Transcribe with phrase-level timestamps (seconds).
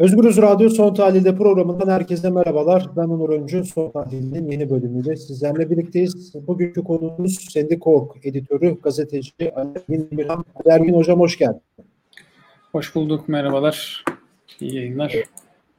[0.00, 2.86] Özgürüz Radyo Son Tahlil'de programından herkese merhabalar.
[2.96, 3.64] Ben Onur Öncü.
[3.64, 6.34] Son Tahlil'in yeni bölümüyle sizlerle birlikteyiz.
[6.46, 10.44] Bugünkü konuğumuz Sendikork editörü, gazeteci Ergin Demirhan.
[10.66, 11.60] Ergin Hocam hoş geldin.
[12.72, 14.04] Hoş bulduk, merhabalar.
[14.60, 15.14] İyi yayınlar.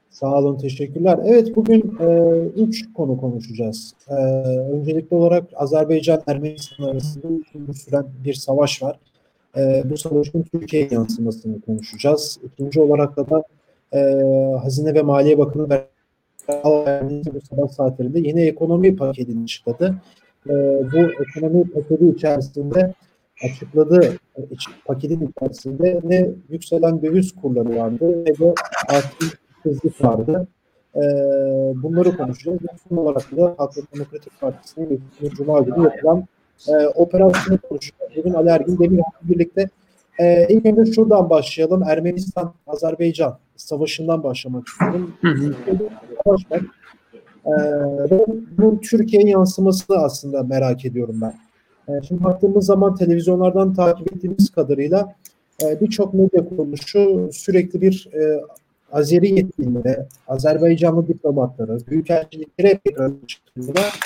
[0.10, 1.20] Sağ olun, teşekkürler.
[1.26, 3.94] Evet, bugün e, üç konu konuşacağız.
[4.08, 4.14] E,
[4.74, 9.00] öncelikli olarak Azerbaycan-Ermenistan arasında süren bir savaş var.
[9.58, 12.40] E, bu savaşın Türkiye yansımasını konuşacağız.
[12.44, 13.44] İkinci olarak da
[13.94, 14.00] e,
[14.64, 15.70] Hazine ve Maliye Bakanı
[17.34, 19.96] bu sabah saatlerinde yeni ekonomi paketini açıkladı.
[20.50, 20.54] E,
[20.94, 22.94] bu ekonomi paketi içerisinde
[23.44, 24.18] açıkladığı
[24.86, 28.54] paketin içerisinde ne yükselen döviz kurları vardı ne de
[28.88, 30.48] artık hızlık vardı.
[30.96, 31.02] E,
[31.84, 32.60] bunları konuşacağız.
[32.90, 35.04] Son olarak da Halk Demokratik Partisi'nin
[35.38, 36.26] Cuma günü yapılan
[36.68, 38.12] e, operasyonu konuşacağız.
[38.18, 39.70] Bugün Ali Ergin Demirhan'la birlikte
[40.20, 41.84] e, ilk önce şuradan başlayalım.
[41.84, 45.14] Ermenistan-Azerbaycan savaşından başlamak istiyorum.
[46.24, 46.62] Savaş var.
[47.46, 47.52] Ee,
[48.58, 51.34] bunun Türkiye yansımasını aslında merak ediyorum ben.
[51.88, 55.16] Ee, şimdi baktığımız zaman televizyonlardan takip ettiğimiz kadarıyla
[55.64, 58.42] e, birçok medya kuruluşu sürekli bir e,
[58.92, 61.08] Azeri yetkililere, Azerbaycanlı
[62.68, 64.00] hep ekran çıkıyorlar.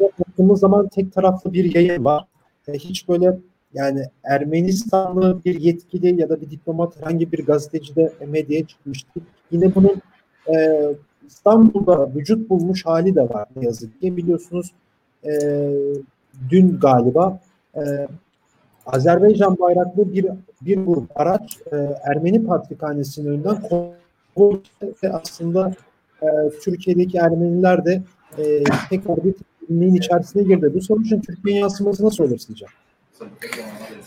[0.00, 2.24] Ama baktığımız zaman tek taraflı bir yayın var.
[2.68, 3.38] E, hiç böyle
[3.74, 9.20] yani Ermenistanlı bir yetkili ya da bir diplomat herhangi bir gazeteci de medyaya çıkmıştı.
[9.50, 10.02] Yine bunun
[10.54, 10.86] e,
[11.26, 14.16] İstanbul'da vücut bulmuş hali de var ne yazık ki.
[14.16, 14.72] Biliyorsunuz
[15.24, 15.30] e,
[16.50, 17.40] dün galiba
[17.76, 18.08] e,
[18.86, 20.26] Azerbaycan bayraklı bir
[20.62, 23.62] bir grup araç e, Ermeni Patrikhanesi'nin önünden
[25.02, 25.74] ve aslında
[26.22, 26.26] e,
[26.62, 28.02] Türkiye'deki Ermeniler de
[28.38, 29.34] e, tekrar bir
[29.96, 30.70] içerisine girdi.
[30.74, 32.66] Bu sonuçun Türkiye yansıması nasıl olur sizce?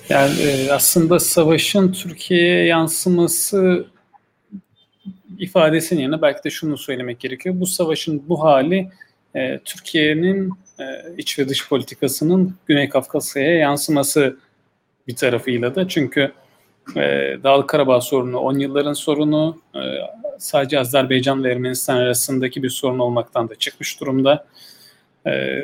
[0.09, 3.85] Yani e, aslında savaşın Türkiye'ye yansıması
[5.39, 7.55] ifadesinin yerine belki de şunu söylemek gerekiyor.
[7.57, 8.89] Bu savaşın bu hali
[9.35, 10.83] e, Türkiye'nin e,
[11.17, 14.37] iç ve dış politikasının Güney Kafkasya'ya yansıması
[15.07, 15.87] bir tarafıyla da.
[15.87, 16.31] Çünkü
[16.95, 17.01] e,
[17.43, 19.61] Dağlık Karabağ sorunu 10 yılların sorunu
[20.37, 24.45] sadece Azerbaycan ve Ermenistan arasındaki bir sorun olmaktan da çıkmış durumda.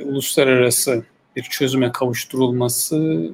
[0.04, 1.04] Uluslararası
[1.40, 3.30] bir çözüme kavuşturulması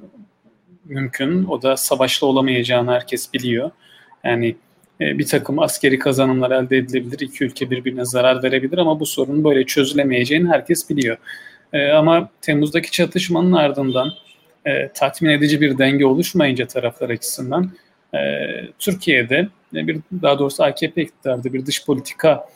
[0.85, 1.45] mümkün.
[1.45, 3.71] O da savaşla olamayacağını herkes biliyor.
[4.23, 4.55] Yani
[5.01, 7.19] e, bir takım askeri kazanımlar elde edilebilir.
[7.19, 11.17] İki ülke birbirine zarar verebilir ama bu sorunun böyle çözülemeyeceğini herkes biliyor.
[11.73, 14.11] E, ama Temmuz'daki çatışmanın ardından
[14.65, 17.71] e, tatmin edici bir denge oluşmayınca taraflar açısından
[18.79, 22.47] Türkiye'de bir daha doğrusu AKP iktidarda bir dış politika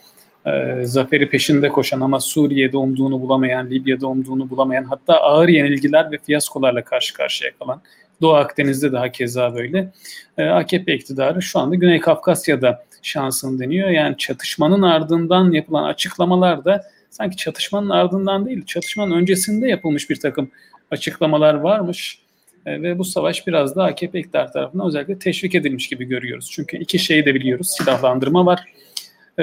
[0.45, 6.17] e, zaferi peşinde koşan ama Suriye'de umduğunu bulamayan, Libya'da umduğunu bulamayan hatta ağır yenilgiler ve
[6.17, 7.81] fiyaskolarla karşı karşıya kalan
[8.21, 9.91] Doğu Akdeniz'de daha keza böyle.
[10.37, 13.89] E, AKP iktidarı şu anda Güney Kafkasya'da şansını deniyor.
[13.89, 20.51] Yani çatışmanın ardından yapılan açıklamalar da sanki çatışmanın ardından değil, çatışmanın öncesinde yapılmış bir takım
[20.91, 22.19] açıklamalar varmış.
[22.65, 26.49] E, ve bu savaş biraz da AKP iktidar tarafından özellikle teşvik edilmiş gibi görüyoruz.
[26.51, 27.67] Çünkü iki şeyi de biliyoruz.
[27.77, 28.65] Silahlandırma var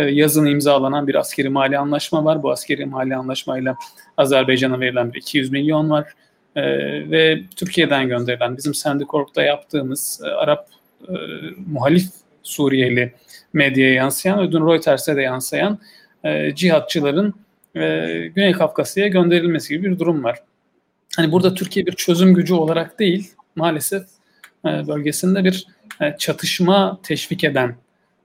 [0.00, 2.42] yazın imzalanan bir askeri mali anlaşma var.
[2.42, 3.76] Bu askeri mali anlaşmayla
[4.16, 6.14] Azerbaycan'a verilen bir 200 milyon var.
[6.56, 6.62] E,
[7.10, 10.68] ve Türkiye'den gönderilen bizim Sendikorp'ta yaptığımız e, Arap
[11.08, 11.12] e,
[11.66, 12.06] muhalif
[12.42, 13.14] Suriyeli
[13.52, 15.78] medyaya yansıyan ve dün Reuters'e de yansıyan
[16.24, 17.34] e, cihatçıların
[18.34, 20.38] Güney Kafkasya'ya gönderilmesi gibi bir durum var.
[21.16, 24.02] Hani burada Türkiye bir çözüm gücü olarak değil maalesef
[24.64, 25.66] bölgesinde bir
[26.18, 27.76] çatışma teşvik eden,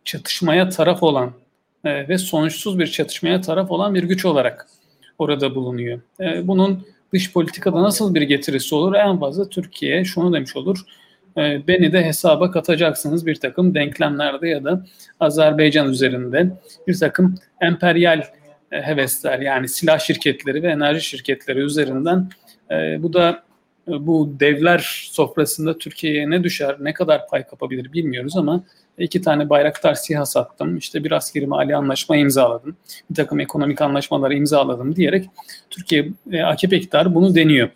[0.05, 1.33] çatışmaya taraf olan
[1.85, 4.67] e, ve sonuçsuz bir çatışmaya taraf olan bir güç olarak
[5.19, 5.99] orada bulunuyor.
[6.19, 8.93] E, bunun dış politikada nasıl bir getirisi olur?
[8.93, 10.79] En fazla Türkiye şunu demiş olur.
[11.37, 14.85] E, beni de hesaba katacaksınız bir takım denklemlerde ya da
[15.19, 16.51] Azerbaycan üzerinde
[16.87, 18.23] bir takım emperyal
[18.71, 22.29] e, hevesler yani silah şirketleri ve enerji şirketleri üzerinden
[22.71, 23.43] e, bu da
[23.87, 28.63] bu devler sofrasında Türkiye'ye ne düşer, ne kadar pay kapabilir bilmiyoruz ama
[28.97, 32.75] iki tane Bayraktar SİHA sattım, işte bir askeri mali anlaşma imzaladım,
[33.09, 35.29] bir takım ekonomik anlaşmaları imzaladım diyerek
[35.69, 37.69] Türkiye e, AKP iktidarı bunu deniyor.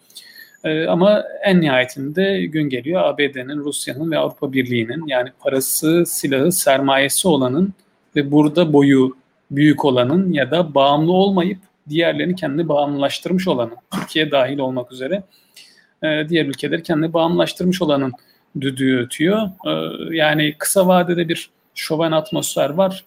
[0.63, 7.27] E, ama en nihayetinde gün geliyor ABD'nin, Rusya'nın ve Avrupa Birliği'nin yani parası, silahı, sermayesi
[7.27, 7.73] olanın
[8.15, 9.17] ve burada boyu
[9.51, 11.57] büyük olanın ya da bağımlı olmayıp
[11.89, 15.23] diğerlerini kendini bağımlılaştırmış olanın, Türkiye dahil olmak üzere
[16.05, 18.13] e, diğer ülkeleri kendini bağımlılaştırmış olanın
[18.61, 19.49] düdüğü ötüyor.
[19.67, 23.05] Ee, yani kısa vadede bir şoven atmosfer var.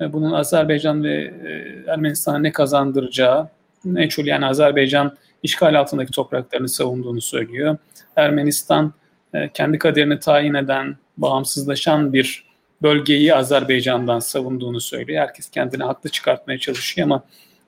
[0.00, 3.48] Ee, bunun Azerbaycan ve e, Ermenistan'a ne kazandıracağı,
[3.84, 7.76] ne çok yani Azerbaycan işgal altındaki topraklarını savunduğunu söylüyor.
[8.16, 8.92] Ermenistan
[9.34, 12.44] e, kendi kaderini tayin eden, bağımsızlaşan bir
[12.82, 15.22] bölgeyi Azerbaycan'dan savunduğunu söylüyor.
[15.22, 17.22] Herkes kendini haklı çıkartmaya çalışıyor ama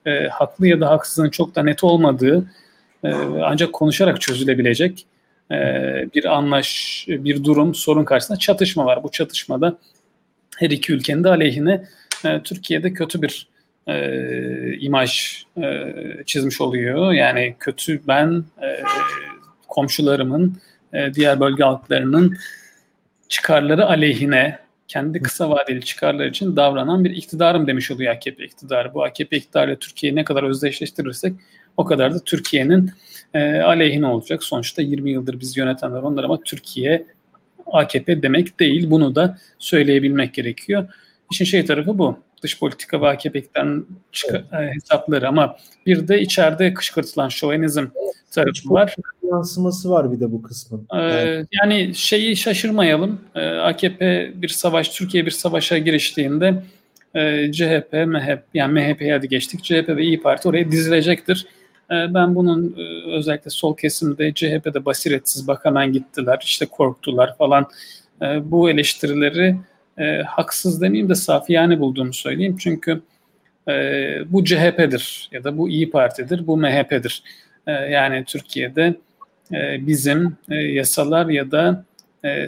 [0.07, 2.47] e, haklı ya da haksızın çok da net olmadığı
[3.05, 5.07] e, ancak konuşarak çözülebilecek
[5.51, 5.57] e,
[6.15, 9.03] bir anlaş, bir durum, sorun karşısında çatışma var.
[9.03, 9.79] Bu çatışmada
[10.57, 11.85] her iki ülkenin de aleyhine
[12.25, 13.49] e, Türkiye'de kötü bir
[13.87, 15.95] e, imaj e,
[16.27, 17.13] çizmiş oluyor.
[17.13, 18.83] Yani kötü ben e,
[19.69, 20.57] komşularımın,
[20.93, 22.37] e, diğer bölge halklarının
[23.29, 24.59] çıkarları aleyhine
[24.89, 28.95] kendi kısa vadeli çıkarlar için davranan bir iktidarım demiş oluyor AKP iktidarı.
[28.95, 31.33] Bu AKP iktidarıyla Türkiye'yi ne kadar özdeşleştirirsek
[31.77, 32.91] o kadar da Türkiye'nin
[33.35, 34.45] e, aleyhine olacak.
[34.45, 37.07] Sonuçta 20 yıldır biz yönetenler onlar ama Türkiye
[37.67, 38.91] AKP demek değil.
[38.91, 40.89] Bunu da söyleyebilmek gerekiyor.
[41.33, 42.19] İşin şey tarafı bu.
[42.43, 43.85] Dış politika ve AKP'den
[44.31, 44.45] evet.
[44.53, 45.57] E, hesapları ama
[45.87, 47.87] bir de içeride kışkırtılan şovenizm
[48.31, 48.95] tarafı var.
[49.23, 50.87] Yansıması var bir de bu kısmın.
[50.97, 53.21] Ee, yani şeyi şaşırmayalım.
[53.35, 56.63] Ee, AKP bir savaş, Türkiye bir savaşa giriştiğinde
[57.15, 59.65] e, CHP, MHP, yani MHP'ye hadi geçtik.
[59.65, 61.47] CHP ve İyi Parti oraya dizilecektir.
[61.91, 67.67] E, ben bunun e, özellikle sol kesimde CHP'de basiretsiz bak hemen gittiler, işte korktular falan.
[68.23, 69.57] E, bu eleştirileri
[69.99, 72.57] e, haksız demeyeyim de safiyane bulduğumu söyleyeyim.
[72.61, 73.01] Çünkü
[73.69, 73.73] e,
[74.29, 77.23] bu CHP'dir ya da bu İyi Parti'dir, bu MHP'dir.
[77.67, 78.95] E, yani Türkiye'de
[79.87, 81.85] bizim yasalar ya da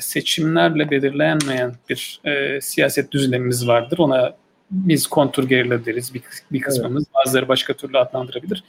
[0.00, 2.21] seçimlerle belirlenmeyen bir
[2.61, 3.99] siyaset düzlemimiz vardır.
[3.99, 4.37] Ona
[4.71, 6.23] biz kontur gerilla deriz bir,
[6.53, 7.05] bir kısmımız.
[7.06, 7.15] Evet.
[7.15, 8.65] Bazıları başka türlü adlandırabilir.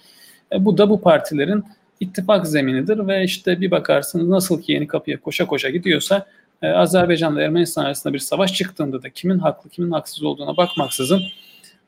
[0.53, 1.63] E, bu da bu partilerin
[1.99, 6.25] ittifak zeminidir ve işte bir bakarsınız nasıl ki yeni kapıya koşa koşa gidiyorsa
[6.61, 11.21] e, Azerbaycan ile Ermenistan arasında bir savaş çıktığında da kimin haklı kimin haksız olduğuna bakmaksızın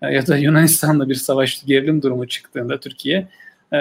[0.02, 3.28] e, ya da Yunanistan'da bir savaş gerilim durumu çıktığında Türkiye
[3.74, 3.80] e,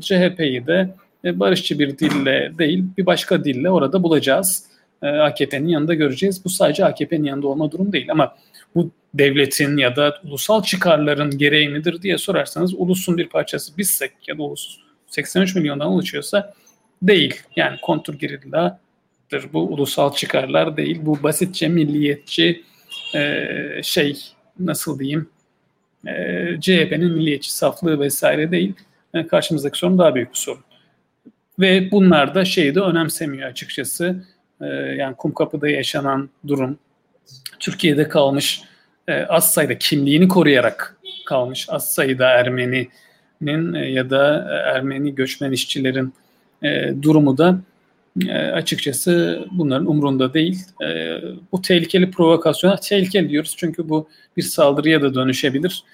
[0.00, 0.90] CHP'yi de
[1.24, 4.64] e, barışçı bir dille değil bir başka dille orada bulacağız.
[5.02, 6.44] E, AKP'nin yanında göreceğiz.
[6.44, 8.36] Bu sadece AKP'nin yanında olma durum değil ama
[8.74, 14.38] bu devletin ya da ulusal çıkarların gereği midir diye sorarsanız ulusun bir parçası bizsek ya
[14.38, 16.54] da ulus 83 milyondan oluşuyorsa
[17.02, 17.42] değil.
[17.56, 20.98] Yani kontur gerilladır bu ulusal çıkarlar değil.
[21.02, 22.64] Bu basitçe milliyetçi
[23.14, 23.46] e,
[23.82, 24.16] şey
[24.58, 25.28] nasıl diyeyim
[26.06, 26.12] e,
[26.60, 28.74] CHP'nin milliyetçi saflığı vesaire değil.
[29.14, 30.64] Yani karşımızdaki sorun daha büyük bir sorun.
[31.58, 34.24] Ve bunlar da şeyi de önemsemiyor açıkçası.
[34.60, 36.78] E, yani Kumkapı'da yaşanan durum
[37.58, 38.62] Türkiye'de kalmış
[39.08, 40.96] e, az sayıda kimliğini koruyarak
[41.26, 46.14] kalmış az sayıda Ermeni'nin e, ya da e, Ermeni göçmen işçilerin
[46.62, 47.60] e, durumu da
[48.28, 50.58] e, açıkçası bunların umrunda değil.
[50.84, 51.18] E,
[51.52, 55.84] bu tehlikeli provokasyona tehlikeli diyoruz çünkü bu bir saldırıya da dönüşebilir.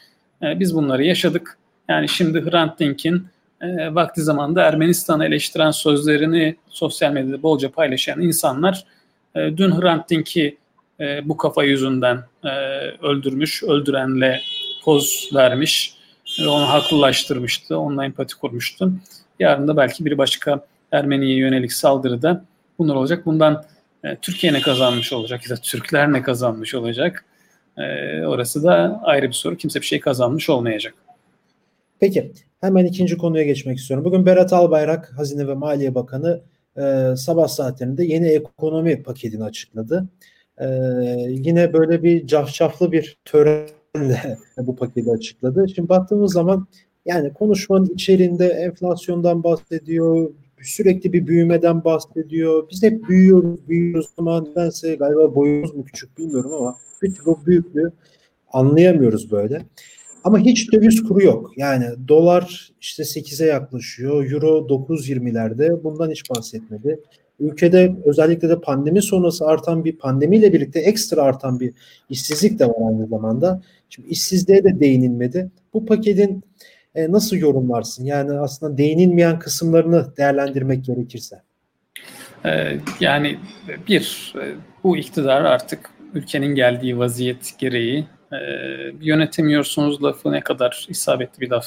[0.42, 1.58] E, biz bunları yaşadık.
[1.88, 3.26] Yani şimdi Hrant Dink'in
[3.60, 8.84] e, vakti zamanında Ermenistan'ı eleştiren sözlerini sosyal medyada bolca paylaşan insanlar
[9.34, 10.56] e, dün Hrant Dink'i
[11.00, 12.48] e, bu kafa yüzünden e,
[13.02, 14.40] öldürmüş, öldürenle
[14.84, 15.96] poz vermiş
[16.40, 18.92] ve onu haklılaştırmıştı, onunla empati kurmuştu.
[19.40, 22.44] Yarın da belki bir başka Ermeniye yönelik saldırıda
[22.78, 23.26] bunlar olacak.
[23.26, 23.64] Bundan
[24.04, 27.24] e, Türkiye ne kazanmış olacak ya da Türkler ne kazanmış olacak?
[27.76, 27.82] E,
[28.26, 29.56] orası da ayrı bir soru.
[29.56, 30.94] Kimse bir şey kazanmış olmayacak.
[32.00, 34.04] Peki hemen ikinci konuya geçmek istiyorum.
[34.04, 36.40] Bugün Berat Albayrak Hazine ve Maliye Bakanı
[36.76, 40.08] e, sabah saatlerinde yeni ekonomi paketini açıkladı.
[40.60, 40.66] Ee,
[41.28, 45.66] yine böyle bir cafcaflı bir törenle bu paketi açıkladı.
[45.74, 46.66] Şimdi baktığımız zaman
[47.06, 50.30] yani konuşmanın içerisinde enflasyondan bahsediyor,
[50.62, 52.68] sürekli bir büyümeden bahsediyor.
[52.70, 57.92] Biz hep büyüyoruz, büyüyoruz ama nedense galiba boyumuz mu küçük bilmiyorum ama bir türlü büyüklüğü
[58.52, 59.62] anlayamıyoruz böyle.
[60.24, 61.50] Ama hiç döviz kuru yok.
[61.56, 67.00] Yani dolar işte 8'e yaklaşıyor, euro 9.20'lerde bundan hiç bahsetmedi
[67.40, 71.72] ülkede özellikle de pandemi sonrası artan bir pandemiyle birlikte ekstra artan bir
[72.10, 73.62] işsizlik de var aynı zamanda.
[73.90, 75.50] Şimdi işsizliğe de değinilmedi.
[75.74, 76.44] Bu paketin
[76.94, 78.04] e, nasıl yorumlarsın?
[78.04, 81.42] Yani aslında değinilmeyen kısımlarını değerlendirmek gerekirse.
[82.44, 83.38] Ee, yani
[83.88, 88.38] bir, e, bu iktidar artık ülkenin geldiği vaziyet gereği e,
[89.00, 91.66] yönetemiyorsunuz lafı ne kadar isabetli bir laf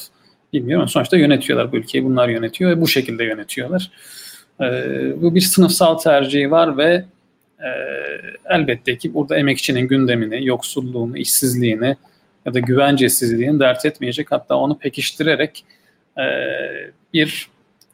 [0.53, 2.05] bilmiyorum sonuçta yönetiyorlar bu ülkeyi.
[2.05, 3.91] Bunlar yönetiyor ve bu şekilde yönetiyorlar.
[4.61, 4.65] E,
[5.21, 7.05] bu bir sınıfsal tercihi var ve
[7.59, 7.69] e,
[8.45, 11.95] elbette ki burada emekçinin gündemini, yoksulluğunu, işsizliğini
[12.45, 14.31] ya da güvencesizliğini dert etmeyecek.
[14.31, 15.65] Hatta onu pekiştirerek
[16.17, 16.25] e,
[17.13, 17.49] bir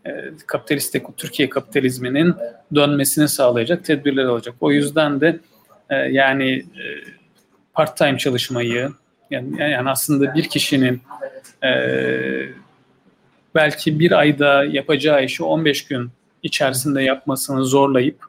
[0.06, 2.36] e, kapitalist, Türkiye kapitalizminin
[2.76, 4.56] dönmesini sağlayacak tedbirler alacak.
[4.62, 5.40] O yüzden de
[5.90, 6.84] e, yani e,
[7.74, 8.92] part-time çalışmayı,
[9.32, 11.02] yani, yani aslında bir kişinin
[11.64, 11.72] e,
[13.56, 16.12] belki bir ayda yapacağı işi 15 gün
[16.46, 18.26] içerisinde yapmasını zorlayıp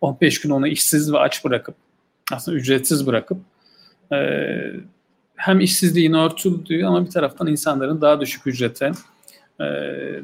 [0.00, 1.74] 15 gün onu işsiz ve aç bırakıp
[2.32, 3.38] aslında ücretsiz bırakıp
[4.12, 4.18] e,
[5.36, 8.86] hem işsizliğini örtüldüğü ama bir taraftan insanların daha düşük ücrete,
[9.60, 9.64] e,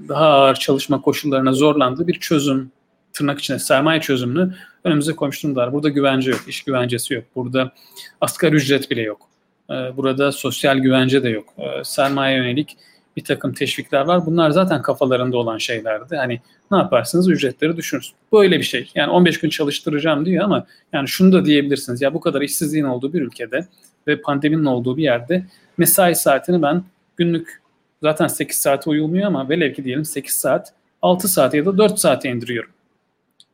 [0.09, 2.71] daha ağır çalışma koşullarına zorlandığı bir çözüm,
[3.13, 4.55] tırnak içinde sermaye çözümünü
[4.85, 5.73] önümüze koymuş durumdalar.
[5.73, 7.25] Burada güvence yok, iş güvencesi yok.
[7.35, 7.73] Burada
[8.21, 9.29] asgari ücret bile yok.
[9.71, 11.55] E, burada sosyal güvence de yok.
[11.59, 12.77] E, sermaye yönelik
[13.17, 14.27] bir takım teşvikler var.
[14.27, 16.17] Bunlar zaten kafalarında olan şeylerdi.
[16.17, 18.15] Hani ne yaparsınız ücretleri düşürürsünüz.
[18.33, 18.91] Böyle bir şey.
[18.95, 22.03] Yani 15 gün çalıştıracağım diyor ama yani şunu da diyebilirsiniz.
[22.03, 23.67] Ya bu kadar işsizliğin olduğu bir ülkede
[24.07, 25.45] ve pandeminin olduğu bir yerde
[25.79, 26.83] mesai saatini ben
[27.17, 27.63] günlük
[28.03, 31.99] zaten 8 saate uyulmuyor ama velev ki diyelim 8 saat 6 saate ya da 4
[31.99, 32.71] saate indiriyorum.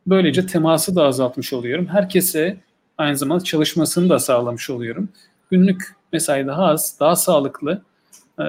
[0.07, 1.87] Böylece teması da azaltmış oluyorum.
[1.87, 2.57] Herkese
[2.97, 5.09] aynı zamanda çalışmasını da sağlamış oluyorum.
[5.51, 7.81] Günlük mesai daha az, daha sağlıklı
[8.39, 8.43] ee,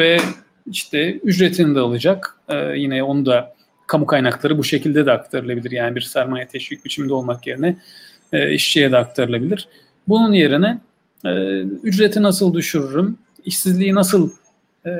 [0.00, 0.18] ve
[0.66, 2.36] işte ücretini de alacak.
[2.48, 3.54] Ee, yine onu da
[3.86, 5.70] kamu kaynakları bu şekilde de aktarılabilir.
[5.70, 7.76] Yani bir sermaye teşvik biçiminde olmak yerine
[8.32, 9.68] e, işçiye de aktarılabilir.
[10.08, 10.78] Bunun yerine
[11.24, 11.30] e,
[11.60, 14.30] ücreti nasıl düşürürüm, işsizliği nasıl
[14.86, 14.90] e,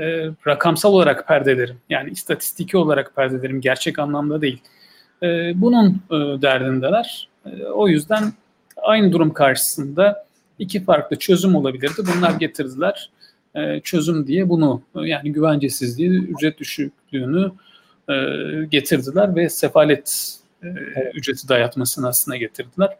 [0.46, 4.60] rakamsal olarak perdelerim, yani istatistiki olarak perdelerim, gerçek anlamda değil.
[5.22, 7.28] E, bunun e, derdindeler.
[7.46, 8.32] E, o yüzden
[8.82, 10.26] aynı durum karşısında
[10.58, 12.02] iki farklı çözüm olabilirdi.
[12.16, 13.10] Bunlar getirdiler.
[13.54, 17.52] E, çözüm diye bunu yani güvencesizliği, ücret düşüklüğünü
[18.08, 18.14] e,
[18.70, 20.68] getirdiler ve sefalet e,
[21.14, 22.96] ücreti dayatmasını aslında getirdiler.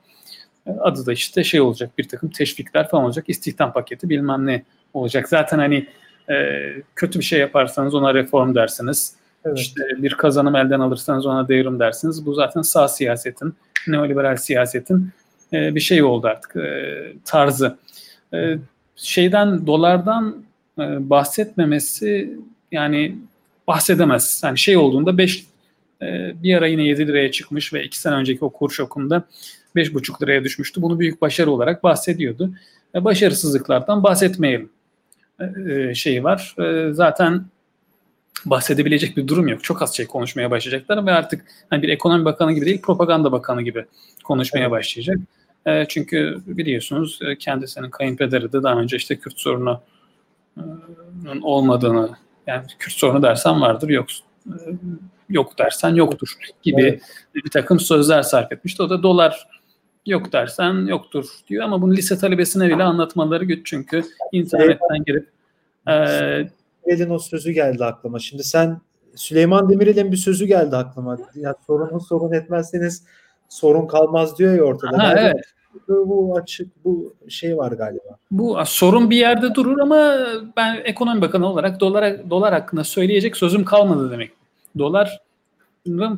[0.67, 3.25] E, adı da işte şey olacak bir takım teşvikler falan olacak.
[3.29, 4.63] istihdam paketi bilmem ne
[4.95, 5.29] olacak.
[5.29, 5.87] Zaten hani
[6.31, 6.67] e,
[6.97, 9.15] kötü bir şey yaparsanız ona reform dersiniz.
[9.45, 9.59] Evet.
[9.59, 12.27] İşte bir kazanım elden alırsanız ona devrim dersiniz.
[12.27, 13.55] Bu zaten sağ siyasetin,
[13.89, 15.11] neoliberal siyasetin
[15.53, 17.77] e, bir şey oldu artık e, tarzı.
[18.35, 18.59] E,
[19.03, 20.45] şeyden dolardan
[20.79, 22.37] e, bahsetmemesi
[22.73, 23.17] yani
[23.67, 24.41] bahsedemez.
[24.45, 25.47] Yani şey olduğunda 5
[26.03, 29.25] e, bir ara yine 7 liraya çıkmış ve 2 sene önceki o kur şokunda
[29.77, 30.83] 5,5 liraya düşmüştü.
[30.83, 32.51] Bunu büyük başarı olarak bahsediyordu.
[32.95, 34.71] E, başarısızlıklardan bahsetmeyelim
[35.41, 36.55] e, şeyi var.
[36.59, 37.45] E, zaten
[38.45, 39.65] bahsedebilecek bir durum yok.
[39.65, 43.63] Çok az şey konuşmaya başlayacaklar ve artık hani bir ekonomi bakanı gibi değil propaganda bakanı
[43.63, 43.85] gibi
[44.25, 44.71] konuşmaya evet.
[44.71, 45.19] başlayacak.
[45.67, 49.81] E, çünkü biliyorsunuz e, kendisinin kayınpederi de daha önce işte Kürt sorunu
[50.57, 50.63] e,
[51.43, 52.11] olmadığını
[52.47, 54.07] yani Kürt sorunu dersen vardır yok
[54.47, 54.57] e,
[55.29, 57.03] yok dersen yoktur gibi evet.
[57.35, 58.83] bir takım sözler sarf etmişti.
[58.83, 59.49] O da dolar
[60.07, 64.03] yok dersen yoktur diyor ama bunu lise talebesine bile anlatmaları güç çünkü
[64.33, 65.29] internetten girip
[65.89, 66.51] e,
[66.91, 68.19] Demirel'in o sözü geldi aklıma.
[68.19, 68.81] Şimdi sen
[69.15, 71.19] Süleyman Demirel'in bir sözü geldi aklıma.
[71.35, 73.05] Ya sorunu sorun etmezseniz
[73.51, 74.99] sorun kalmaz diyor ya ortada.
[74.99, 75.37] Ha, evet.
[75.89, 78.17] Bu açık bu şey var galiba.
[78.31, 80.17] Bu sorun bir yerde durur ama
[80.57, 84.31] ben ekonomi bakanı olarak dolar dolar hakkında söyleyecek sözüm kalmadı demek.
[84.79, 85.21] Dolar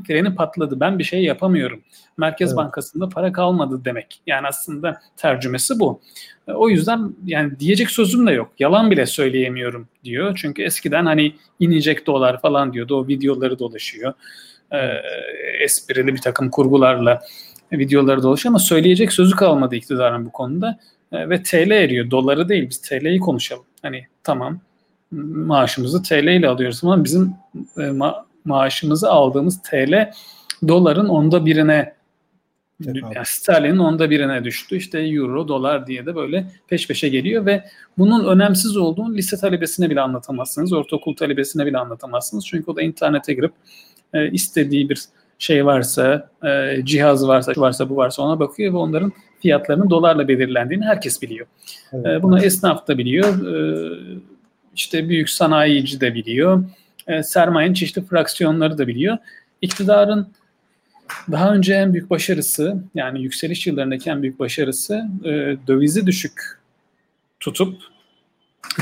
[0.06, 0.80] freni patladı.
[0.80, 1.82] Ben bir şey yapamıyorum.
[2.16, 2.56] Merkez evet.
[2.56, 4.20] Bankası'nda para kalmadı demek.
[4.26, 6.00] Yani aslında tercümesi bu.
[6.46, 8.52] O yüzden yani diyecek sözüm de yok.
[8.58, 10.38] Yalan bile söyleyemiyorum diyor.
[10.42, 12.96] Çünkü eskiden hani inecek dolar falan diyordu.
[12.96, 14.14] O videoları dolaşıyor.
[14.72, 15.02] Ee,
[15.64, 17.22] esprili bir takım kurgularla
[17.72, 20.78] videoları dolaşıyor ama söyleyecek sözü kalmadı iktidarın bu konuda.
[21.12, 22.10] Ee, ve TL eriyor.
[22.10, 22.68] Doları değil.
[22.70, 23.64] Biz TL'yi konuşalım.
[23.82, 24.60] Hani tamam
[25.46, 27.34] maaşımızı TL ile alıyoruz ama bizim
[27.76, 30.12] e, ma- maaşımızı aldığımız TL
[30.68, 31.94] doların onda birine
[32.84, 34.76] yani sterlinin onda birine düştü.
[34.76, 37.64] İşte euro, dolar diye de böyle peş peşe geliyor ve
[37.98, 40.72] bunun önemsiz olduğunu lise talebesine bile anlatamazsınız.
[40.72, 42.46] Ortaokul talebesine bile anlatamazsınız.
[42.46, 43.52] Çünkü o da internete girip
[44.14, 45.04] e, istediği bir
[45.38, 50.84] şey varsa, e, cihaz varsa, varsa bu varsa ona bakıyor ve onların fiyatlarının dolarla belirlendiğini
[50.84, 51.46] herkes biliyor.
[51.92, 52.06] Evet.
[52.06, 53.46] E, bunu esnaf da biliyor.
[53.54, 53.88] E,
[54.74, 56.64] işte büyük sanayici de biliyor
[57.06, 59.18] e, sermayenin çeşitli fraksiyonları da biliyor.
[59.62, 60.28] İktidarın
[61.30, 66.58] daha önce en büyük başarısı yani yükseliş yıllarındaki en büyük başarısı e, dövizi düşük
[67.40, 67.82] tutup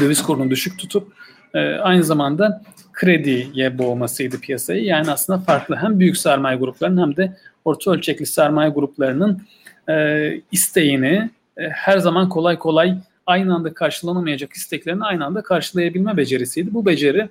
[0.01, 1.13] döviz kurunu düşük tutup
[1.54, 4.85] e, aynı zamanda krediye boğmasıydı piyasayı.
[4.85, 9.42] Yani aslında farklı hem büyük sermaye gruplarının hem de orta ölçekli sermaye gruplarının
[9.88, 12.95] e, isteğini e, her zaman kolay kolay
[13.26, 16.75] aynı anda karşılanamayacak isteklerini aynı anda karşılayabilme becerisiydi.
[16.75, 17.28] Bu beceri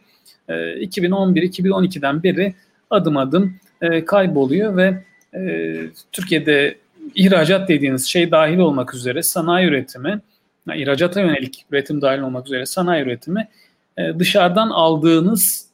[0.50, 2.54] 2011-2012'den e, beri
[2.90, 5.04] adım adım e, kayboluyor ve
[5.36, 5.76] e,
[6.12, 6.78] Türkiye'de
[7.16, 10.20] ihracat dediğiniz şey dahil olmak üzere sanayi üretimi,
[10.68, 13.48] yani ihracata yönelik üretim dahil olmak üzere sanayi üretimi
[14.20, 15.70] dışarıdan aldığınız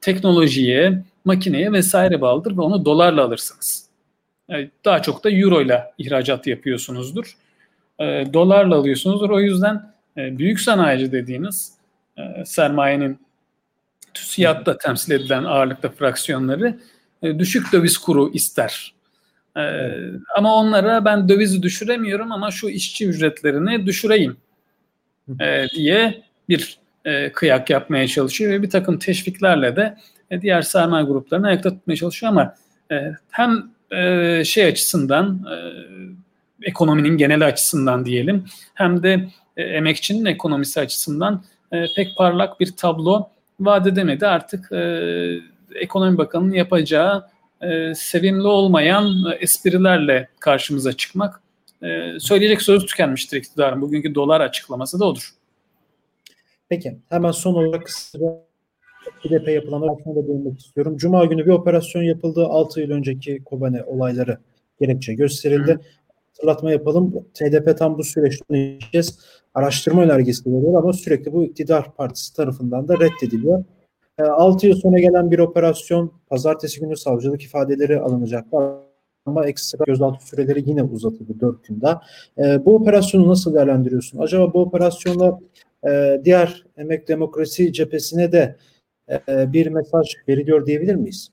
[0.00, 3.88] teknolojiye, makineye vesaire bağlıdır ve onu dolarla alırsınız.
[4.84, 7.36] Daha çok da euro ile ihracat yapıyorsunuzdur.
[8.32, 9.30] Dolarla alıyorsunuzdur.
[9.30, 11.72] O yüzden büyük sanayici dediğiniz
[12.44, 13.18] sermayenin
[14.14, 16.78] TÜSİAD'da temsil edilen ağırlıkta fraksiyonları
[17.22, 18.94] e, düşük döviz kuru ister.
[20.36, 24.36] Ama onlara ben dövizi düşüremiyorum ama şu işçi ücretlerini düşüreyim
[25.40, 29.96] e, diye bir e, kıyak yapmaya çalışıyor ve bir takım teşviklerle de
[30.30, 32.54] e, diğer sermaye gruplarını ayakta tutmaya çalışıyor ama
[32.92, 35.56] e, hem e, şey açısından e,
[36.62, 38.44] ekonominin genel açısından diyelim
[38.74, 43.28] hem de e, emekçinin ekonomisi açısından e, pek parlak bir tablo
[43.60, 44.26] vaat edemedi.
[44.26, 45.00] Artık e,
[45.74, 47.28] Ekonomi Bakanı'nın yapacağı
[47.60, 51.40] e, sevimli olmayan e, esprilerle karşımıza çıkmak.
[51.82, 53.80] E, söyleyecek sözü tükenmiştir iktidarın.
[53.80, 55.30] Bugünkü dolar açıklaması da odur.
[56.68, 58.44] Peki hemen son olarak kısaca
[59.22, 60.96] HDP yapılanlar hakkında da değinmek istiyorum.
[60.96, 62.46] Cuma günü bir operasyon yapıldı.
[62.46, 64.38] 6 yıl önceki Kobane olayları
[64.80, 65.72] gerekçe gösterildi.
[65.72, 65.80] Hı.
[66.32, 67.24] Hatırlatma yapalım.
[67.34, 69.18] TDP tam bu süreçte ilk kez
[69.54, 73.64] araştırma önergesi veriyor ama sürekli bu iktidar partisi tarafından da reddediliyor.
[74.18, 78.46] 6 yıl sonra gelen bir operasyon pazartesi günü savcılık ifadeleri alınacak
[79.26, 81.88] ama ekstra gözaltı süreleri yine uzatıldı 4 günde.
[82.38, 84.18] E, bu operasyonu nasıl değerlendiriyorsun?
[84.18, 85.40] Acaba bu operasyonla
[85.88, 88.56] e, diğer emek demokrasi cephesine de
[89.28, 91.28] e, bir mesaj veriliyor diyebilir miyiz?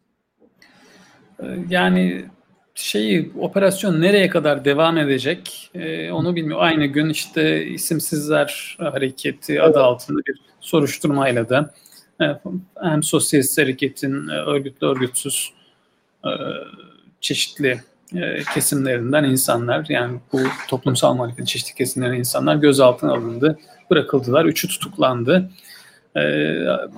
[1.69, 2.25] Yani
[2.75, 6.59] şeyi operasyon nereye kadar devam edecek e, onu bilmiyor.
[6.61, 11.73] Aynı gün işte isimsizler hareketi adı altında bir soruşturmayla da
[12.81, 15.53] hem sosyalist hareketin e, örgütlü örgütsüz
[16.25, 16.29] e,
[17.21, 17.79] çeşitli
[18.15, 23.59] e, kesimlerinden insanlar yani bu toplumsal muhalefetin çeşitli kesimlerinden insanlar gözaltına alındı,
[23.91, 25.49] bırakıldılar, üçü tutuklandı.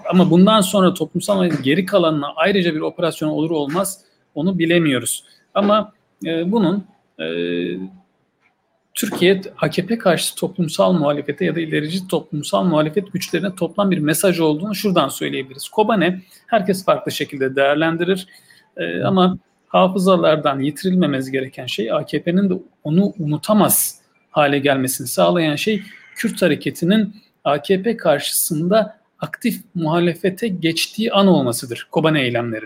[0.09, 4.01] Ama bundan sonra toplumsal geri kalanına ayrıca bir operasyon olur olmaz
[4.35, 5.23] onu bilemiyoruz.
[5.53, 5.93] Ama
[6.45, 6.88] bunun
[8.93, 14.75] Türkiye AKP karşı toplumsal muhalefete ya da ilerici toplumsal muhalefet güçlerine toplam bir mesaj olduğunu
[14.75, 15.69] şuradan söyleyebiliriz.
[15.69, 18.27] Kobane herkes farklı şekilde değerlendirir
[18.77, 25.83] ee, ama hafızalardan yitirilmemesi gereken şey AKP'nin de onu unutamaz hale gelmesini sağlayan şey
[26.15, 32.65] Kürt hareketinin AKP karşısında aktif muhalefete geçtiği an olmasıdır Kobane eylemleri.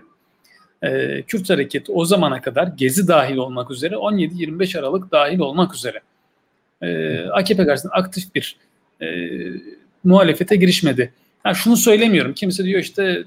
[0.84, 6.02] Ee, Kürt hareketi o zamana kadar Gezi dahil olmak üzere 17-25 Aralık dahil olmak üzere
[6.82, 8.58] e, AKP karşısında aktif bir
[9.02, 9.08] e,
[10.04, 11.14] muhalefete girişmedi.
[11.44, 12.34] Ha, şunu söylemiyorum.
[12.34, 13.24] Kimse diyor işte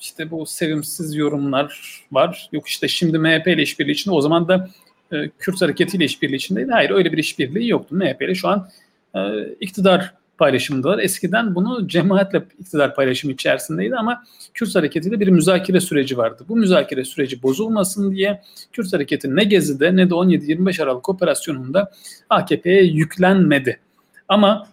[0.00, 2.48] işte bu sevimsiz yorumlar var.
[2.52, 4.70] Yok işte şimdi MHP ile işbirliği içinde o zaman da
[5.12, 6.70] e, Kürt hareketiyle işbirliği içindeydi.
[6.70, 7.94] Hayır öyle bir işbirliği yoktu.
[7.94, 8.68] MHP ile şu an
[9.16, 10.98] e, iktidar paylaşımındalar.
[10.98, 14.24] Eskiden bunu cemaatle iktidar paylaşımı içerisindeydi ama
[14.54, 16.44] Kürt hareketiyle bir müzakere süreci vardı.
[16.48, 21.90] Bu müzakere süreci bozulmasın diye Kürt hareketi ne Gezi'de ne de 17-25 Aralık operasyonunda
[22.30, 23.80] AKP'ye yüklenmedi.
[24.28, 24.68] Ama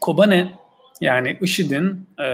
[0.00, 0.52] Kobane
[1.00, 2.28] yani IŞİD'in e,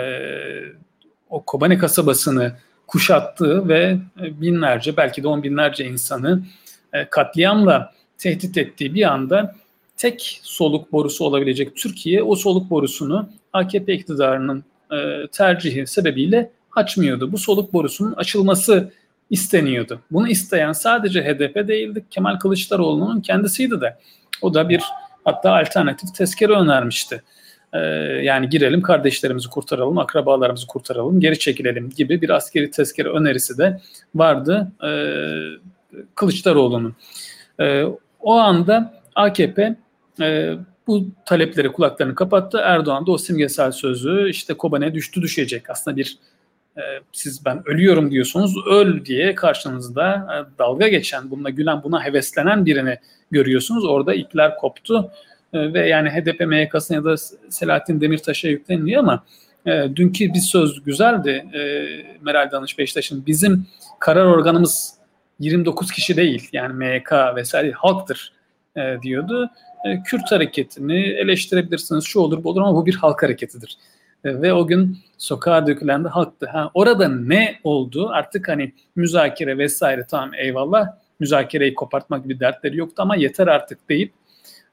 [1.31, 2.53] o Kobane kasabasını
[2.87, 6.43] kuşattığı ve binlerce belki de on binlerce insanı
[6.93, 9.55] e, katliamla tehdit ettiği bir anda
[9.97, 17.33] tek soluk borusu olabilecek Türkiye o soluk borusunu AKP iktidarının e, tercihi sebebiyle açmıyordu.
[17.33, 18.93] Bu soluk borusunun açılması
[19.31, 20.01] isteniyordu.
[20.11, 22.05] Bunu isteyen sadece HDP değildi.
[22.11, 23.99] Kemal Kılıçdaroğlu'nun kendisiydi de.
[24.43, 24.83] O da bir
[25.25, 27.23] hatta alternatif tezkere önermişti.
[27.73, 27.79] Ee,
[28.23, 33.81] yani girelim kardeşlerimizi kurtaralım, akrabalarımızı kurtaralım, geri çekilelim gibi bir askeri tezkere önerisi de
[34.15, 34.91] vardı e,
[36.15, 36.97] Kılıçdaroğlu'nun.
[37.61, 37.85] E,
[38.21, 39.77] o anda AKP
[40.21, 40.55] e,
[40.87, 42.61] bu talepleri kulaklarını kapattı.
[42.63, 45.71] Erdoğan da o simgesel sözü işte Kobane düştü düşecek.
[45.71, 46.19] Aslında bir
[46.77, 52.67] e, siz ben ölüyorum diyorsunuz öl diye karşınızda e, dalga geçen, bununla gülen, buna heveslenen
[52.67, 52.99] birini
[53.31, 53.85] görüyorsunuz.
[53.85, 55.11] Orada ipler koptu
[55.53, 57.17] e, ve yani HDP MYK'sına ya da
[57.51, 59.25] Selahattin Demirtaş'a yükleniliyor ama
[59.67, 61.61] e, dünkü bir söz güzeldi e,
[62.21, 63.27] Meral Danış Beştaş'ın.
[63.27, 63.67] Bizim
[64.01, 64.95] karar organımız
[65.39, 68.33] 29 kişi değil yani MYK vesaire halktır
[68.77, 69.51] e, diyordu.
[69.85, 72.05] E, Kürt hareketini eleştirebilirsiniz.
[72.05, 73.79] Şu olur bu olur ama bu bir halk hareketidir.
[74.25, 76.47] E, ve o gün sokağa dökülen de halktı.
[76.47, 78.09] Ha, orada ne oldu?
[78.09, 80.87] Artık hani müzakere vesaire tamam eyvallah.
[81.21, 84.13] Müzakereyi kopartmak gibi dertleri yoktu ama yeter artık deyip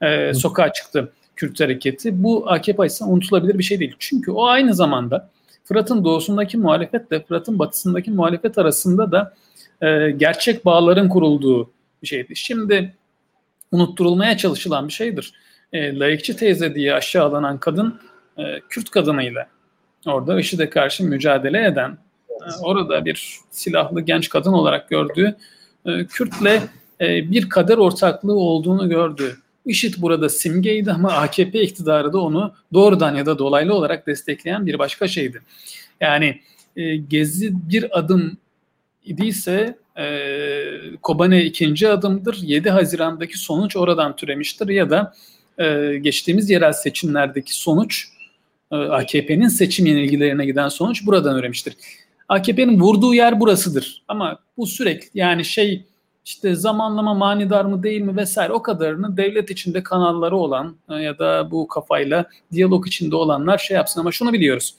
[0.01, 2.23] e, sokağa çıktı Kürt hareketi.
[2.23, 3.95] Bu AKP açısından unutulabilir bir şey değil.
[3.99, 5.29] Çünkü o aynı zamanda
[5.63, 9.33] Fırat'ın doğusundaki muhalefetle Fırat'ın batısındaki muhalefet arasında da
[9.81, 11.71] e, gerçek bağların kurulduğu
[12.03, 12.35] bir şeydi.
[12.35, 12.93] Şimdi
[13.71, 15.33] unutturulmaya çalışılan bir şeydir.
[15.73, 17.99] E, layıkçı teyze diye aşağılanan kadın
[18.37, 19.47] e, Kürt kadınıyla
[20.05, 21.97] orada IŞİD'e karşı mücadele eden
[22.29, 25.35] e, orada bir silahlı genç kadın olarak gördüğü
[25.85, 26.61] e, Kürt'le
[27.01, 29.37] e, bir kader ortaklığı olduğunu gördü.
[29.65, 34.79] IŞİD burada simgeydi ama AKP iktidarı da onu doğrudan ya da dolaylı olarak destekleyen bir
[34.79, 35.41] başka şeydi.
[36.01, 36.41] Yani
[36.75, 38.37] e, Gezi bir adım
[39.05, 42.37] idiyse e, Kobane ikinci adımdır.
[42.41, 45.13] 7 Haziran'daki sonuç oradan türemiştir ya da
[45.57, 48.07] e, geçtiğimiz yerel seçimlerdeki sonuç
[48.71, 51.75] e, AKP'nin seçim yenilgilerine giden sonuç buradan üremiştir.
[52.29, 54.03] AKP'nin vurduğu yer burasıdır.
[54.07, 55.85] Ama bu sürekli yani şey
[56.25, 61.19] işte zamanlama manidar mı değil mi vesaire o kadarını devlet içinde kanalları olan e, ya
[61.19, 64.75] da bu kafayla diyalog içinde olanlar şey yapsın ama şunu biliyoruz.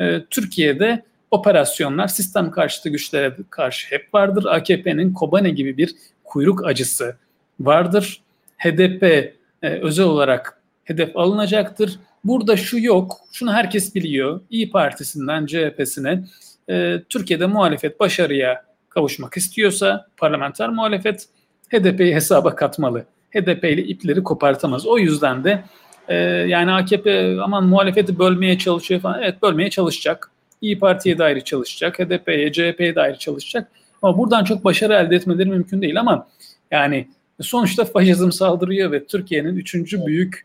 [0.00, 4.44] E, Türkiye'de operasyonlar sistem karşıtı güçlere karşı hep vardır.
[4.44, 5.94] AKP'nin Kobane gibi bir
[6.24, 7.16] kuyruk acısı
[7.60, 8.22] vardır.
[8.58, 11.98] HDP e, özel olarak hedef alınacaktır.
[12.24, 14.40] Burada şu yok, şunu herkes biliyor.
[14.50, 16.24] İyi Partisi'nden CHP'sine
[16.70, 21.28] e, Türkiye'de muhalefet başarıya kavuşmak istiyorsa parlamenter muhalefet
[21.70, 23.04] HDP'yi hesaba katmalı.
[23.30, 24.86] HDP ile ipleri kopartamaz.
[24.86, 25.64] O yüzden de
[26.08, 26.14] e,
[26.48, 29.22] yani AKP aman muhalefeti bölmeye çalışıyor falan.
[29.22, 30.30] Evet bölmeye çalışacak.
[30.64, 31.98] İyi Parti'ye dair çalışacak.
[31.98, 33.68] HDP'ye, CHP'ye dair çalışacak.
[34.02, 36.28] Ama buradan çok başarı elde etmeleri mümkün değil ama
[36.70, 37.08] yani
[37.40, 40.44] sonuçta faşizm saldırıyor ve Türkiye'nin üçüncü büyük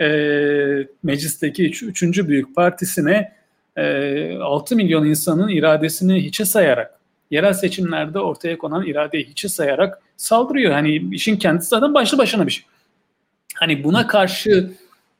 [0.00, 0.06] e,
[1.02, 3.32] meclisteki üç, üçüncü büyük partisine
[3.76, 7.00] e, 6 milyon insanın iradesini hiçe sayarak
[7.30, 10.72] yerel seçimlerde ortaya konan iradeyi hiçe sayarak saldırıyor.
[10.72, 12.64] Hani işin kendisi zaten başlı başına bir şey.
[13.54, 14.70] Hani buna karşı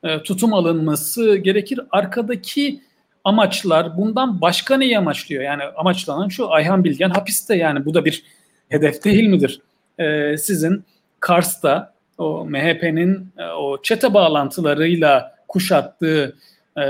[0.03, 1.79] e, tutum alınması gerekir.
[1.91, 2.86] Arkadaki
[3.27, 5.43] amaçlar bundan başka neyi amaçlıyor?
[5.43, 8.23] Yani amaçlanan şu Ayhan Bilgen hapiste yani bu da bir
[8.69, 9.61] hedef değil midir?
[9.99, 10.83] E, sizin
[11.19, 16.35] Kars'ta o MHP'nin e, o çete bağlantılarıyla kuşattığı
[16.77, 16.81] e,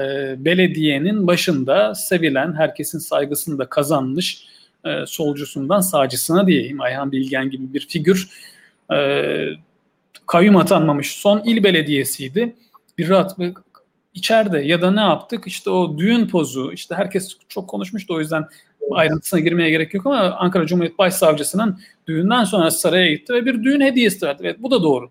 [0.46, 4.48] belediyenin başında sevilen, herkesin saygısını da kazanmış
[4.86, 8.30] e, solcusundan sağcısına diyeyim Ayhan Bilgen gibi bir figür
[8.94, 8.98] e,
[10.26, 12.56] kayyum atanmamış son il belediyesiydi.
[12.98, 13.40] Bir rahat
[14.18, 18.46] içeride ya da ne yaptık işte o düğün pozu işte herkes çok konuşmuştu o yüzden
[18.92, 23.82] ayrıntısına girmeye gerek yok ama Ankara Cumhuriyet Başsavcısının düğünden sonra saraya gitti ve bir düğün
[23.82, 24.42] hediyesi verdi.
[24.46, 25.10] Evet bu da doğru.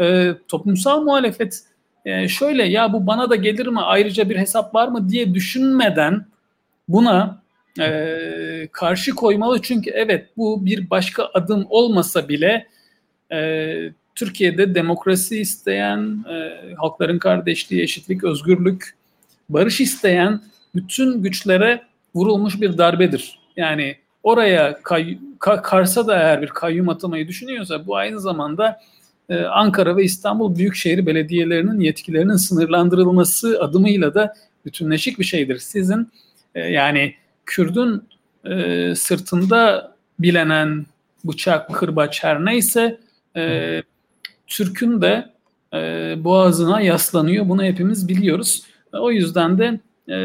[0.00, 1.62] Ee, toplumsal muhalefet
[2.04, 6.26] e, şöyle ya bu bana da gelir mi ayrıca bir hesap var mı diye düşünmeden
[6.88, 7.42] buna
[7.80, 9.62] e, karşı koymalı.
[9.62, 12.66] Çünkü evet bu bir başka adım olmasa bile
[13.32, 13.38] e,
[14.14, 18.94] Türkiye'de demokrasi isteyen, e, halkların kardeşliği, eşitlik, özgürlük,
[19.48, 20.40] barış isteyen
[20.74, 21.82] bütün güçlere
[22.14, 23.38] vurulmuş bir darbedir.
[23.56, 28.80] Yani oraya kay, ka, Kars'a da eğer bir kayyum atamayı düşünüyorsa bu aynı zamanda
[29.28, 35.58] e, Ankara ve İstanbul Büyükşehir Belediyelerinin yetkilerinin sınırlandırılması adımıyla da bütünleşik bir şeydir.
[35.58, 36.08] Sizin
[36.54, 37.14] e, yani
[37.46, 38.02] Kürdün
[38.44, 40.86] e, sırtında bilenen
[41.24, 42.98] bıçak, kırbaç her neyse
[43.36, 43.82] e,
[44.52, 45.30] Türk'ün de
[45.74, 45.78] e,
[46.24, 47.48] boğazına yaslanıyor.
[47.48, 48.62] Bunu hepimiz biliyoruz.
[48.92, 50.16] O yüzden de e,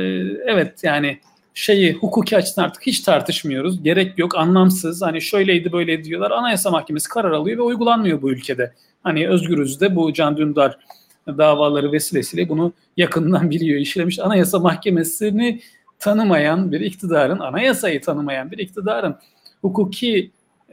[0.46, 1.20] evet yani
[1.54, 3.84] şeyi hukuki açıdan artık hiç tartışmıyoruz.
[3.84, 5.02] Gerek yok, anlamsız.
[5.02, 6.32] Hani şöyleydi böyle diyorlar.
[6.32, 8.74] Anayasa Mahkemesi karar alıyor ve uygulanmıyor bu ülkede.
[9.04, 10.78] Hani Özgürüz de bu Can Dündar
[11.28, 14.20] davaları vesilesiyle bunu yakından biliyor, işlemiş.
[14.20, 15.62] Anayasa Mahkemesi'ni
[16.00, 19.16] tanımayan bir iktidarın, anayasayı tanımayan bir iktidarın
[19.62, 20.32] hukuki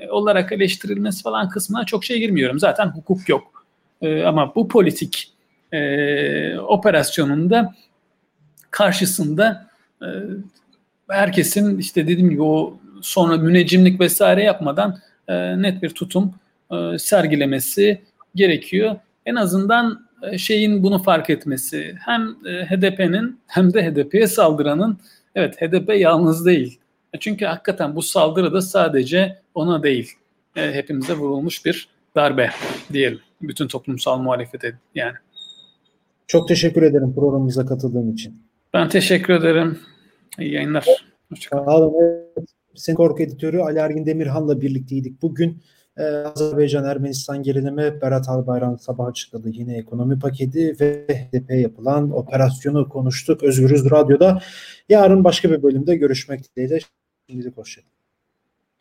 [0.08, 2.58] olarak eleştirilmesi falan kısmına çok şey girmiyorum.
[2.58, 3.64] Zaten hukuk yok.
[4.02, 5.32] E, ama bu politik
[5.72, 7.74] e, operasyonunda
[8.70, 9.66] karşısında
[10.02, 10.06] e,
[11.08, 16.34] herkesin işte dediğim gibi o sonra müneccimlik vesaire yapmadan e, net bir tutum
[16.72, 18.02] e, sergilemesi
[18.34, 18.96] gerekiyor.
[19.26, 24.98] En azından e, şeyin bunu fark etmesi hem e, HDP'nin hem de HDP'ye saldıranın
[25.34, 26.78] evet HDP yalnız değil.
[27.12, 30.12] E, çünkü hakikaten bu saldırı da sadece ona değil.
[30.54, 32.50] Hepimize vurulmuş bir darbe
[32.92, 33.20] diyelim.
[33.42, 35.16] Bütün toplumsal muhalefete yani.
[36.26, 38.42] Çok teşekkür ederim programımıza katıldığın için.
[38.74, 39.78] Ben teşekkür ederim.
[40.38, 40.86] İyi yayınlar.
[41.28, 41.64] Hoşçakalın.
[41.64, 41.94] Sağ olun.
[42.02, 42.48] Evet.
[42.74, 45.22] Sen Korku Editörü Ali Ergin Demirhan'la birlikteydik.
[45.22, 45.62] Bugün
[45.96, 53.42] ee, Azerbaycan-Ermenistan gerileme Berat Albayrak sabah açıkladı yine ekonomi paketi ve HDP yapılan operasyonu konuştuk
[53.42, 54.42] Özgürüz Radyo'da.
[54.88, 56.78] Yarın başka bir bölümde görüşmek dileğiyle.
[57.30, 57.93] Şimdilik hoşçakalın.